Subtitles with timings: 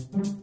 [0.00, 0.39] thank you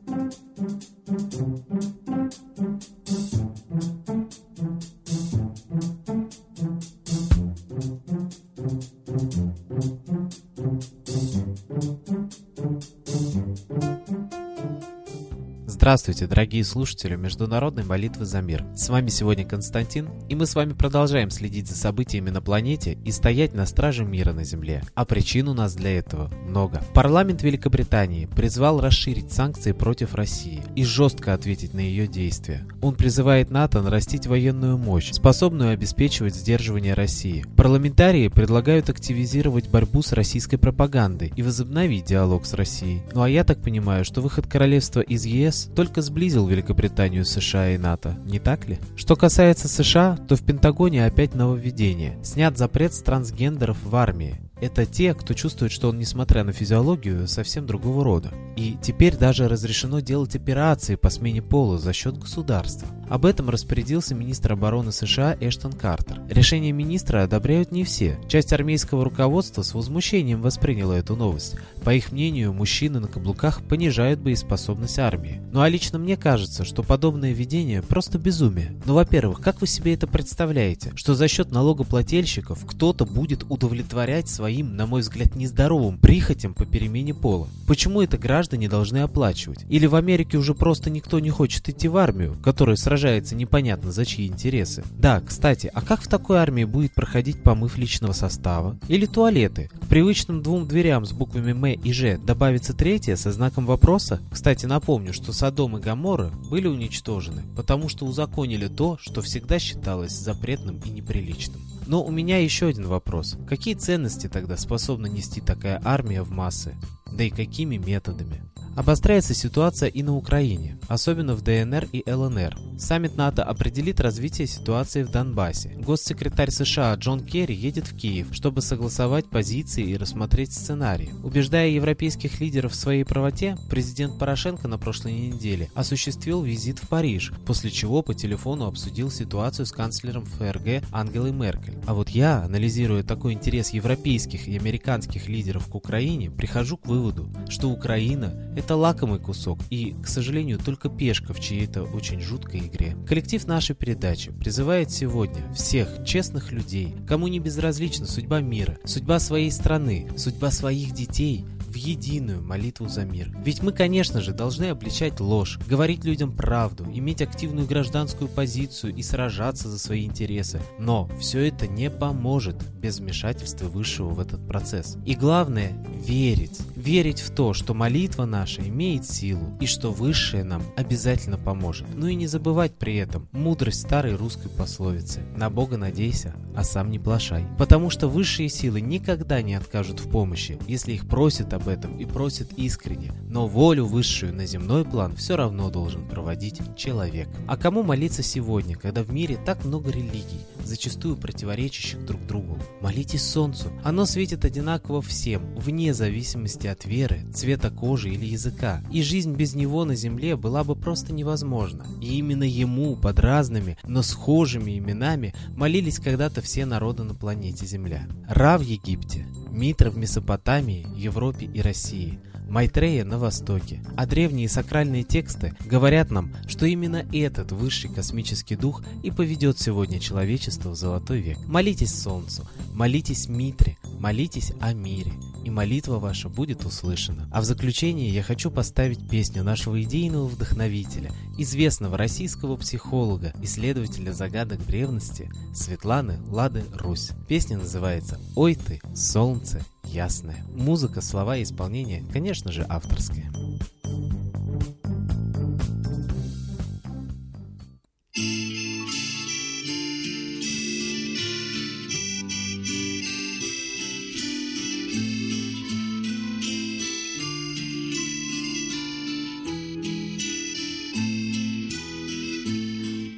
[15.88, 18.66] Здравствуйте, дорогие слушатели Международной молитвы за мир.
[18.76, 23.12] С вами сегодня Константин, и мы с вами продолжаем следить за событиями на планете и
[23.14, 24.84] стоять на страже мира на Земле.
[24.96, 26.84] А причин у нас для этого много.
[26.94, 32.68] Парламент Великобритании призвал расширить санкции против России и жестко ответить на ее действия.
[32.82, 37.46] Он призывает НАТО нарастить военную мощь, способную обеспечивать сдерживание России.
[37.56, 43.04] Парламентарии предлагают активизировать борьбу с российской пропагандой и возобновить диалог с Россией.
[43.14, 47.78] Ну а я так понимаю, что выход королевства из ЕС только сблизил Великобританию США и
[47.78, 48.80] НАТО, не так ли?
[48.96, 52.18] Что касается США, то в Пентагоне опять нововведение.
[52.24, 54.42] Снят запрет с трансгендеров в армии.
[54.60, 58.32] Это те, кто чувствует, что он, несмотря на физиологию, совсем другого рода.
[58.56, 62.88] И теперь даже разрешено делать операции по смене пола за счет государства.
[63.10, 66.22] Об этом распорядился министр обороны США Эштон Картер.
[66.30, 68.20] Решение министра одобряют не все.
[68.28, 71.56] Часть армейского руководства с возмущением восприняла эту новость.
[71.84, 75.42] По их мнению, мужчины на каблуках понижают боеспособность армии.
[75.52, 78.76] Ну а лично мне кажется, что подобное ведение просто безумие.
[78.86, 80.92] Ну, во-первых, как вы себе это представляете?
[80.96, 86.66] Что за счет налогоплательщиков кто-то будет удовлетворять свои своим, на мой взгляд, нездоровым прихотям по
[86.66, 87.50] перемене пола.
[87.68, 89.66] Почему это граждане должны оплачивать?
[89.68, 92.97] Или в Америке уже просто никто не хочет идти в армию, которая сражается
[93.36, 94.84] непонятно за чьи интересы?
[94.92, 98.78] Да, кстати, а как в такой армии будет проходить помыв личного состава?
[98.88, 99.70] Или туалеты?
[99.82, 104.20] К привычным двум дверям с буквами М и Ж добавится третья со знаком вопроса?
[104.32, 110.14] Кстати, напомню, что Содом и Гоморра были уничтожены, потому что узаконили то, что всегда считалось
[110.14, 111.62] запретным и неприличным.
[111.88, 113.38] Но у меня еще один вопрос.
[113.48, 116.76] Какие ценности тогда способна нести такая армия в массы?
[117.18, 118.44] Да и какими методами?
[118.78, 122.60] Обостряется ситуация и на Украине, особенно в ДНР и ЛНР.
[122.78, 125.70] Саммит НАТО определит развитие ситуации в Донбассе.
[125.80, 131.10] Госсекретарь США Джон Керри едет в Киев, чтобы согласовать позиции и рассмотреть сценарии.
[131.24, 137.32] Убеждая европейских лидеров в своей правоте, президент Порошенко на прошлой неделе осуществил визит в Париж,
[137.48, 141.80] после чего по телефону обсудил ситуацию с канцлером ФРГ Ангелой Меркель.
[141.88, 147.07] А вот я, анализируя такой интерес европейских и американских лидеров к Украине, прихожу к выводу,
[147.50, 152.96] что Украина– это лакомый кусок и, к сожалению, только пешка в чьей-то очень жуткой игре.
[153.08, 159.52] Коллектив нашей передачи призывает сегодня всех честных людей, кому не безразлична судьба мира, судьба своей
[159.52, 161.46] страны, судьба своих детей–
[161.78, 163.32] единую молитву за мир.
[163.44, 169.02] Ведь мы, конечно же, должны обличать ложь, говорить людям правду, иметь активную гражданскую позицию и
[169.02, 170.62] сражаться за свои интересы.
[170.80, 174.98] Но все это не поможет без вмешательства Высшего в этот процесс.
[175.06, 175.74] И главное–
[176.06, 176.60] верить.
[176.76, 181.88] Верить в то, что молитва наша имеет силу и что Высшее нам обязательно поможет.
[181.96, 186.92] Ну и не забывать при этом мудрость старой русской пословицы «На Бога надейся, а сам
[186.92, 187.46] не плашай».
[187.58, 192.06] Потому что высшие силы никогда не откажут в помощи, если их просят об этом и
[192.06, 197.28] просит искренне, но волю высшую на земной план все равно должен проводить человек.
[197.48, 202.58] А кому молиться сегодня, когда в мире так много религий, зачастую противоречащих друг другу?
[202.82, 203.72] Молитесь солнцу.
[203.84, 208.84] Оно светит одинаково всем, вне зависимости от веры, цвета кожи или языка.
[208.92, 211.86] И жизнь без него на земле была бы просто невозможна.
[212.02, 218.08] И именно ему под разными, но схожими именами молились когда-то все народы на планете Земля.
[218.28, 223.84] Ра в Египте, Митра в Месопотамии, Европе и России, Майтрея на Востоке.
[223.96, 230.00] А древние сакральные тексты говорят нам, что именно этот высший космический дух и поведет сегодня
[230.00, 231.40] человечество в золотой век.
[231.48, 235.14] Молитесь Солнцу, молитесь Митре, молитесь о мире,
[235.44, 237.28] и молитва ваша будет услышана.
[237.34, 244.64] А в заключение я хочу поставить песню нашего идейного вдохновителя, известного российского психолога, исследователя загадок
[244.66, 247.12] древности Светланы Лады Русь.
[247.28, 249.66] Песня называется «Ой ты, солнце
[249.98, 250.46] ясное».
[250.56, 253.32] Музыка, слова и исполнение, конечно же, авторские.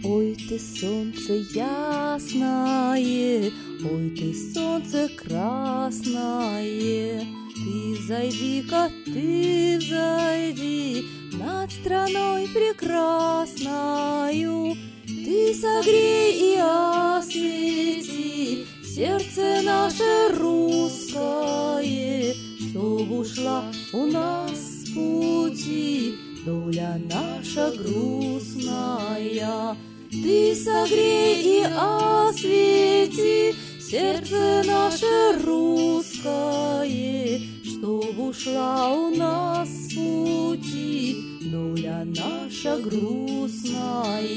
[0.02, 14.76] Ой ты, солнце ясное, Ой ты, солнце красное, Ты зайди-ка, ты взойди Над страной прекрасною,
[15.06, 22.36] Ты согрей и освети Сердце наше русское,
[22.70, 26.16] Чтоб ушла у нас с пути
[26.46, 29.78] доля наша грустная.
[30.12, 33.56] Ты согрей и освети
[33.90, 44.30] сердце наше русское, Чтоб ушла у нас с пути доля наша грустная.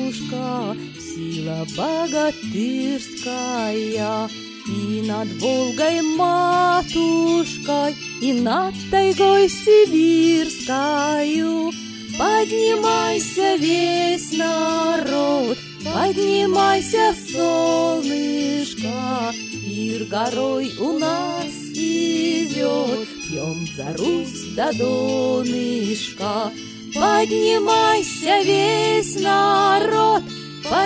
[1.20, 4.30] сила богатырская,
[4.68, 11.72] И над Волгой матушкой, и над тайгой сибирскою.
[12.18, 19.34] Поднимайся весь народ, поднимайся, солнышко,
[19.66, 26.52] Пир горой у нас идет, пьем за Русь до донышка.
[26.94, 29.59] Поднимайся весь народ,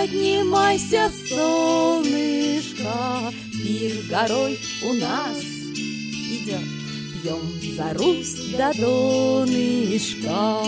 [0.04, 2.92] поднимайся, солнышко,
[3.52, 6.68] Пир горой у нас идет,
[7.22, 7.40] пьем
[7.76, 10.64] за Русь до донышка.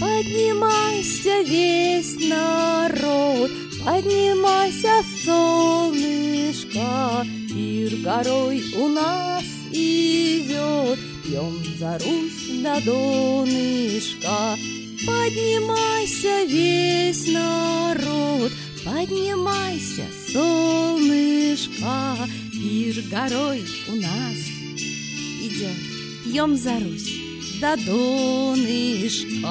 [0.00, 3.50] Поднимайся весь народ,
[3.84, 14.56] поднимайся, солнышко, Пир горой у нас идет, пьем за Русь на донышко.
[15.06, 18.52] Поднимайся весь народ,
[18.84, 22.16] поднимайся, солнышко,
[22.52, 24.36] Пир горой у нас
[25.40, 25.76] идет,
[26.24, 27.20] пьем за Русь
[27.60, 29.50] до донышка.